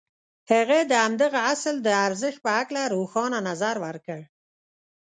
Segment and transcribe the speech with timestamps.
[0.51, 4.19] هغه د همدغه اصل د ارزښت په هکله روښانه نظر ورکړ.